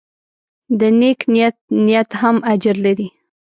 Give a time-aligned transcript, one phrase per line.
[0.79, 3.07] د نیک نیت نیت هم اجر لري.